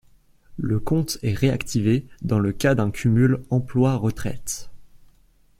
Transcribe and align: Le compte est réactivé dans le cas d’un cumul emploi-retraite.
Le 0.57 0.79
compte 0.79 1.19
est 1.21 1.35
réactivé 1.35 2.07
dans 2.23 2.39
le 2.39 2.53
cas 2.53 2.73
d’un 2.73 2.89
cumul 2.89 3.43
emploi-retraite. 3.51 4.71